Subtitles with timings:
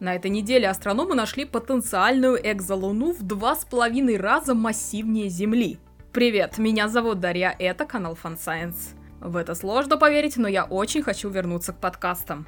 [0.00, 5.80] На этой неделе астрономы нашли потенциальную экзолуну в два с половиной раза массивнее Земли.
[6.12, 8.94] Привет, меня зовут Дарья, это канал Fun Science.
[9.20, 12.46] В это сложно поверить, но я очень хочу вернуться к подкастам.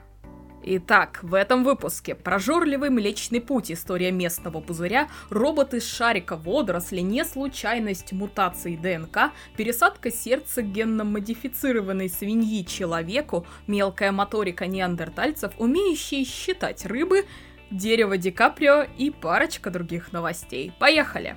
[0.63, 2.15] Итак, в этом выпуске.
[2.15, 10.11] Прожорливый Млечный Путь, история местного пузыря, роботы с шарика водоросли, не случайность мутации ДНК, пересадка
[10.11, 17.25] сердца генно-модифицированной свиньи человеку, мелкая моторика неандертальцев, умеющие считать рыбы,
[17.71, 20.73] дерево Ди Каприо и парочка других новостей.
[20.79, 21.37] Поехали!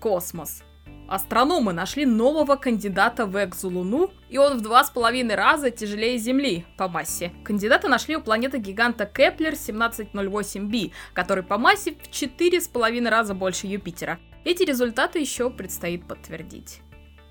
[0.00, 0.62] Космос.
[1.06, 6.64] Астрономы нашли нового кандидата в экзолуну, и он в два с половиной раза тяжелее Земли
[6.76, 7.32] по массе.
[7.44, 13.66] Кандидата нашли у планеты-гиганта Кеплер 1708b, который по массе в четыре с половиной раза больше
[13.66, 14.18] Юпитера.
[14.44, 16.80] Эти результаты еще предстоит подтвердить.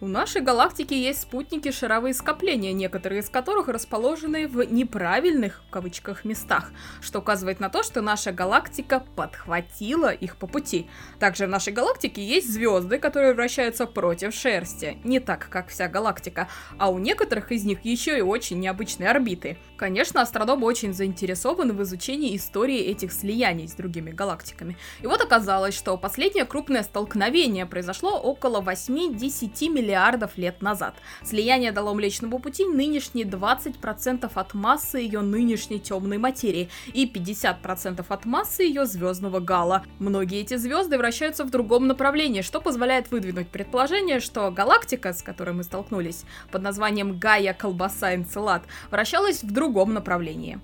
[0.03, 6.25] У нашей галактики есть спутники шаровые скопления, некоторые из которых расположены в неправильных, в кавычках,
[6.25, 10.89] местах, что указывает на то, что наша галактика подхватила их по пути.
[11.19, 16.49] Также в нашей галактике есть звезды, которые вращаются против шерсти, не так, как вся галактика,
[16.77, 19.57] а у некоторых из них еще и очень необычные орбиты.
[19.77, 24.75] Конечно, астрономы очень заинтересованы в изучении истории этих слияний с другими галактиками.
[25.01, 30.95] И вот оказалось, что последнее крупное столкновение произошло около 8-10 миллиардов миллиардов лет назад.
[31.23, 38.25] Слияние дало Млечному Пути нынешние 20% от массы ее нынешней темной материи и 50% от
[38.25, 39.83] массы ее звездного гала.
[39.99, 45.53] Многие эти звезды вращаются в другом направлении, что позволяет выдвинуть предположение, что галактика, с которой
[45.53, 50.59] мы столкнулись, под названием Гая Колбаса Энцелад, вращалась в другом направлении.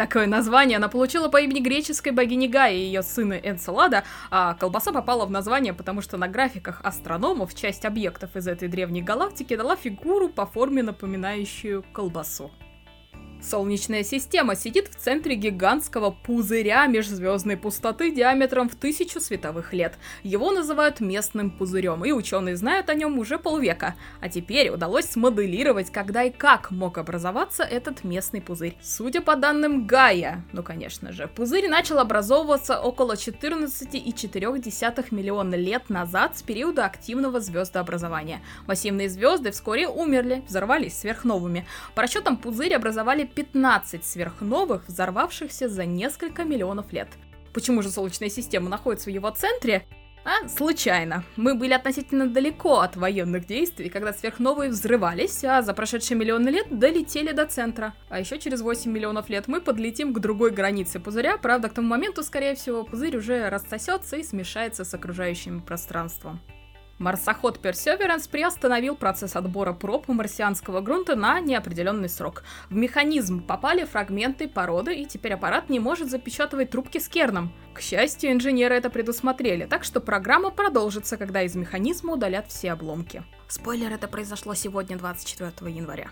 [0.00, 4.92] Такое название она получила по имени греческой богини Гаи и ее сына Энцелада, а колбаса
[4.92, 9.76] попала в название, потому что на графиках астрономов часть объектов из этой древней галактики дала
[9.76, 12.50] фигуру по форме напоминающую колбасу.
[13.42, 19.94] Солнечная система сидит в центре гигантского пузыря межзвездной пустоты диаметром в тысячу световых лет.
[20.22, 23.94] Его называют местным пузырем, и ученые знают о нем уже полвека.
[24.20, 28.76] А теперь удалось смоделировать, когда и как мог образоваться этот местный пузырь.
[28.82, 36.36] Судя по данным Гая, ну конечно же, пузырь начал образовываться около 14,4 миллиона лет назад
[36.36, 38.42] с периода активного звездообразования.
[38.66, 41.66] Массивные звезды вскоре умерли, взорвались сверхновыми.
[41.94, 47.08] По расчетам пузырь образовали 15 сверхновых, взорвавшихся за несколько миллионов лет.
[47.52, 49.86] Почему же Солнечная система находится в его центре?
[50.22, 51.24] А, случайно.
[51.36, 56.66] Мы были относительно далеко от военных действий, когда сверхновые взрывались, а за прошедшие миллионы лет
[56.70, 57.94] долетели до центра.
[58.10, 61.88] А еще через 8 миллионов лет мы подлетим к другой границе пузыря, правда, к тому
[61.88, 66.40] моменту, скорее всего, пузырь уже рассосется и смешается с окружающим пространством.
[67.00, 72.44] Марсоход Perseverance приостановил процесс отбора проб марсианского грунта на неопределенный срок.
[72.68, 77.52] В механизм попали фрагменты породы, и теперь аппарат не может запечатывать трубки с керном.
[77.72, 83.22] К счастью, инженеры это предусмотрели, так что программа продолжится, когда из механизма удалят все обломки.
[83.48, 86.10] Спойлер, это произошло сегодня, 24 января.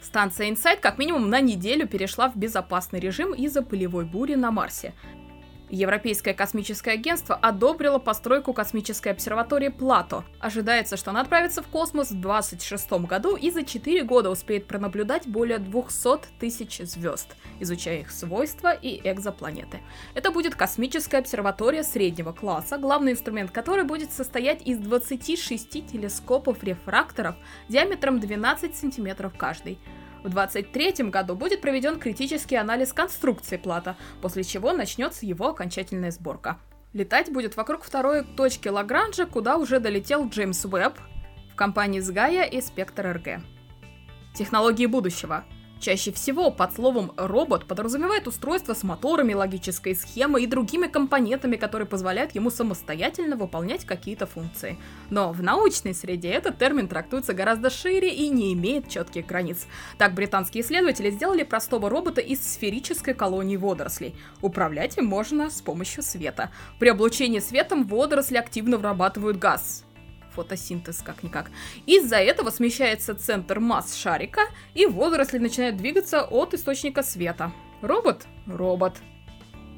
[0.00, 4.94] Станция Insight как минимум на неделю перешла в безопасный режим из-за пылевой бури на Марсе.
[5.68, 10.24] Европейское космическое агентство одобрило постройку космической обсерватории Плато.
[10.38, 15.26] Ожидается, что она отправится в космос в 2026 году и за 4 года успеет пронаблюдать
[15.26, 19.80] более 200 тысяч звезд, изучая их свойства и экзопланеты.
[20.14, 27.34] Это будет космическая обсерватория среднего класса, главный инструмент которой будет состоять из 26 телескопов-рефракторов
[27.68, 29.78] диаметром 12 сантиметров каждый.
[30.22, 36.58] В 2023 году будет проведен критический анализ конструкции плата, после чего начнется его окончательная сборка.
[36.92, 40.98] Летать будет вокруг второй точки Лагранжа, куда уже долетел Джеймс Уэбб
[41.52, 43.42] в компании с Гая и Спектр РГ.
[44.34, 45.44] Технологии будущего–
[45.78, 51.86] Чаще всего под словом «робот» подразумевает устройство с моторами, логической схемой и другими компонентами, которые
[51.86, 54.78] позволяют ему самостоятельно выполнять какие-то функции.
[55.10, 59.66] Но в научной среде этот термин трактуется гораздо шире и не имеет четких границ.
[59.98, 64.14] Так британские исследователи сделали простого робота из сферической колонии водорослей.
[64.40, 66.50] Управлять им можно с помощью света.
[66.78, 69.84] При облучении светом водоросли активно вырабатывают газ,
[70.36, 71.50] фотосинтез как-никак.
[71.86, 74.42] Из-за этого смещается центр масс шарика,
[74.74, 77.52] и водоросли начинают двигаться от источника света.
[77.82, 78.26] Робот?
[78.46, 78.98] Робот.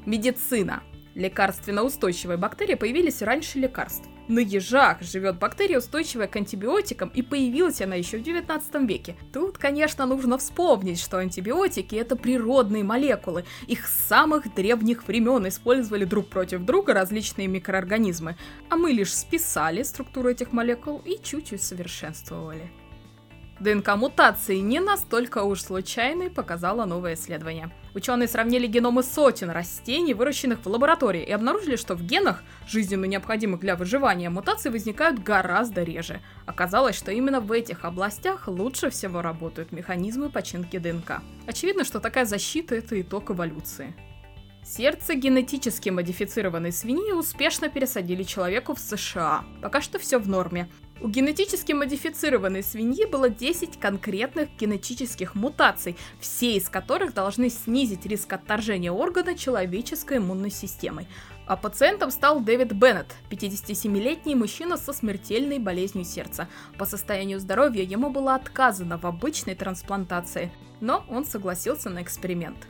[0.05, 0.83] Медицина.
[1.15, 4.07] Лекарственно-устойчивые бактерии появились раньше лекарств.
[4.29, 9.15] На ежах живет бактерия, устойчивая к антибиотикам, и появилась она еще в 19 веке.
[9.33, 13.45] Тут, конечно, нужно вспомнить, что антибиотики— это природные молекулы.
[13.65, 18.37] Их с самых древних времен использовали друг против друга различные микроорганизмы,
[18.69, 22.69] а мы лишь списали структуру этих молекул и чуть-чуть совершенствовали.
[23.59, 27.71] ДНК-мутации не настолько уж случайны, показало новое исследование.
[27.93, 33.59] Ученые сравнили геномы сотен растений, выращенных в лаборатории, и обнаружили, что в генах, жизненно необходимых
[33.59, 36.21] для выживания, мутации возникают гораздо реже.
[36.45, 41.21] Оказалось, что именно в этих областях лучше всего работают механизмы починки ДНК.
[41.45, 43.93] Очевидно, что такая защита– это итог эволюции.
[44.63, 49.43] Сердце генетически модифицированной свиньи успешно пересадили человеку в США.
[49.63, 50.69] Пока что все в норме.
[51.01, 58.33] У генетически модифицированной свиньи было 10 конкретных генетических мутаций, все из которых должны снизить риск
[58.33, 61.07] отторжения органа человеческой иммунной системой.
[61.45, 66.49] А пациентом стал Дэвид Беннет, 57-летний мужчина со смертельной болезнью сердца.
[66.77, 72.67] По состоянию здоровья ему было отказано в обычной трансплантации, но он согласился на эксперимент.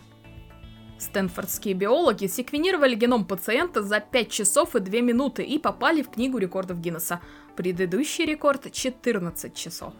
[0.99, 6.37] Стэнфордские биологи секвенировали геном пациента за 5 часов и 2 минуты и попали в книгу
[6.37, 7.21] рекордов Гиннесса.
[7.55, 9.93] Предыдущий рекорд 14 часов.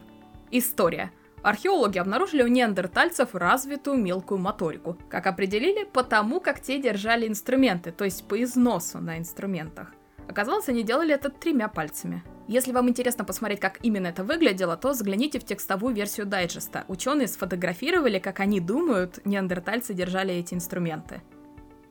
[0.51, 1.11] История.
[1.41, 4.97] Археологи обнаружили у неандертальцев развитую мелкую моторику.
[5.09, 5.85] Как определили?
[5.85, 9.93] Потому, как те держали инструменты, то есть по износу на инструментах.
[10.29, 12.21] Оказалось, они делали это тремя пальцами.
[12.47, 16.85] Если вам интересно посмотреть, как именно это выглядело, то загляните в текстовую версию дайджеста.
[16.87, 21.21] Ученые сфотографировали, как они думают, неандертальцы держали эти инструменты.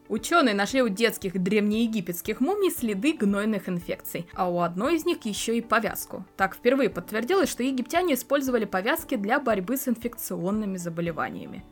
[0.08, 5.58] Ученые нашли у детских древнеегипетских мумий следы гнойных инфекций, а у одной из них еще
[5.58, 6.25] и повязку.
[6.37, 11.64] Так впервые подтвердилось, что египтяне использовали повязки для борьбы с инфекционными заболеваниями.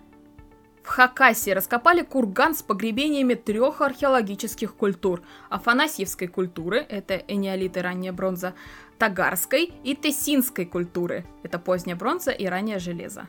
[0.86, 5.20] В Хакасии раскопали курган с погребениями трех археологических культур.
[5.48, 8.54] Афанасьевской культуры, это энеолит и ранняя бронза,
[8.96, 13.26] Тагарской и Тессинской культуры, это поздняя бронза и раннее железо.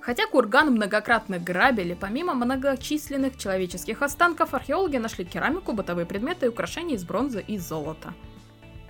[0.00, 6.96] Хотя курган многократно грабили, помимо многочисленных человеческих останков, археологи нашли керамику, бытовые предметы и украшения
[6.96, 8.12] из бронзы и золота.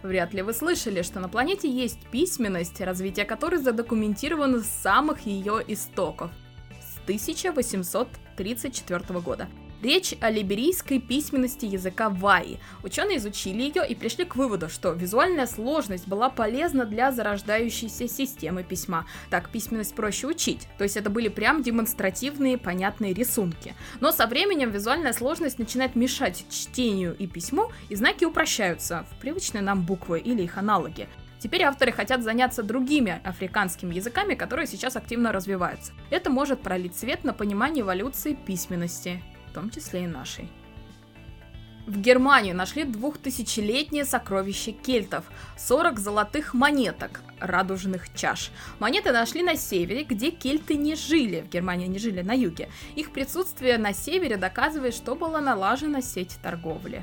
[0.03, 5.63] Вряд ли вы слышали, что на планете есть письменность, развитие которой задокументировано с самых ее
[5.69, 6.33] истоков–
[7.07, 9.49] 1834 года–
[9.83, 12.61] Речь о либерийской письменности языка ваи.
[12.83, 18.63] Ученые изучили ее и пришли к выводу, что визуальная сложность была полезна для зарождающейся системы
[18.63, 19.07] письма.
[19.31, 23.75] Так письменность проще учить, то есть это были прям демонстративные, понятные рисунки.
[24.01, 29.63] Но со временем визуальная сложность начинает мешать чтению и письму, и знаки упрощаются в привычные
[29.63, 31.09] нам буквы или их аналоги.
[31.41, 35.93] Теперь авторы хотят заняться другими африканскими языками, которые сейчас активно развиваются.
[36.11, 40.49] Это может пролить свет на понимание эволюции письменности в том числе и нашей.
[41.87, 45.25] В Германии нашли двухтысячелетнее сокровище кельтов–
[45.59, 48.53] 40 золотых монеток, радужных чаш.
[48.79, 52.69] Монеты нашли на севере, где кельты не жили, в Германии не жили на юге.
[52.95, 57.03] Их присутствие на севере доказывает, что была налажена сеть торговли.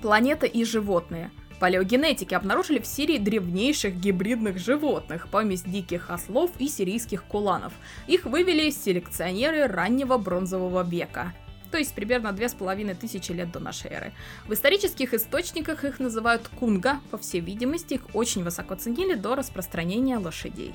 [0.00, 1.30] Планета и животные–
[1.62, 7.72] Палеогенетики обнаружили в Сирии древнейших гибридных животных, помесь диких ослов и сирийских куланов.
[8.08, 11.32] Их вывели селекционеры раннего бронзового века
[11.70, 14.12] то есть примерно две с половиной тысячи лет до нашей эры.
[14.46, 20.18] В исторических источниках их называют кунга, по всей видимости, их очень высоко ценили до распространения
[20.18, 20.74] лошадей.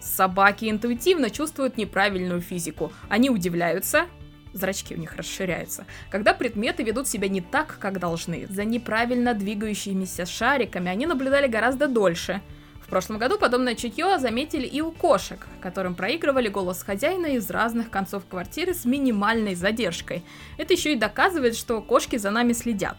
[0.00, 2.90] Собаки интуитивно чувствуют неправильную физику.
[3.08, 4.06] Они удивляются,
[4.54, 8.46] зрачки у них расширяются, когда предметы ведут себя не так, как должны.
[8.48, 12.40] За неправильно двигающимися шариками они наблюдали гораздо дольше.
[12.80, 17.90] В прошлом году подобное чутье заметили и у кошек, которым проигрывали голос хозяина из разных
[17.90, 20.22] концов квартиры с минимальной задержкой.
[20.58, 22.96] Это еще и доказывает, что кошки за нами следят.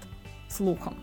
[0.50, 0.98] Слухом.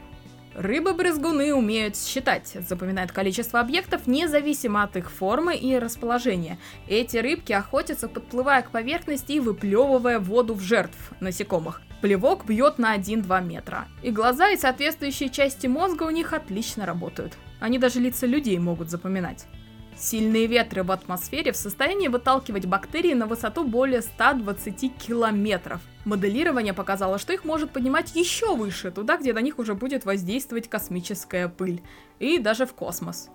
[0.54, 6.58] Рыбы-брызгуны умеют считать, запоминают количество объектов независимо от их формы и расположения.
[6.88, 11.80] Эти рыбки охотятся, подплывая к поверхности и выплевывая воду в жертв насекомых.
[12.02, 13.86] Плевок бьет на 1-2 метра.
[14.02, 17.34] И глаза и соответствующие части мозга у них отлично работают.
[17.60, 19.46] Они даже лица людей могут запоминать.
[19.96, 25.80] Сильные ветры в атмосфере в состоянии выталкивать бактерии на высоту более 120 километров.
[26.04, 30.68] Моделирование показало, что их может поднимать еще выше, туда, где на них уже будет воздействовать
[30.68, 31.82] космическая пыль.
[32.18, 33.28] И даже в космос.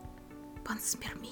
[0.65, 1.31] Панспермия.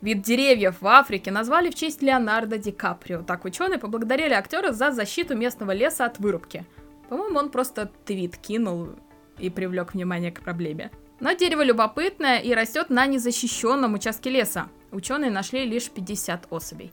[0.00, 3.22] Вид деревьев в Африке назвали в честь Леонардо Ди Каприо.
[3.22, 6.64] Так ученые поблагодарили актера за защиту местного леса от вырубки.
[7.08, 8.90] По-моему, он просто твит кинул
[9.38, 10.92] и привлек внимание к проблеме.
[11.20, 14.68] Но дерево любопытное и растет на незащищенном участке леса.
[14.92, 16.92] Ученые нашли лишь 50 особей.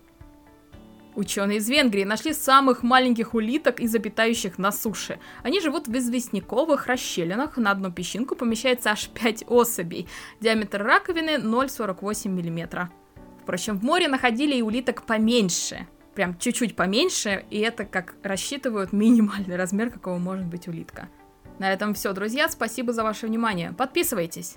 [1.16, 5.20] Ученые из Венгрии нашли самых маленьких улиток из обитающих на суше.
[5.44, 10.08] Они живут в известняковых расщелинах, на одну песчинку помещается аж 5 особей.
[10.42, 12.90] Диаметр раковины 0,48 мм.
[13.44, 15.88] Впрочем, в море находили и улиток поменьше.
[16.16, 21.08] Прям чуть-чуть поменьше, и это как рассчитывают минимальный размер, какого может быть улитка.
[21.60, 22.50] На этом все, друзья.
[22.50, 23.72] Спасибо за ваше внимание.
[23.72, 24.56] Подписывайтесь.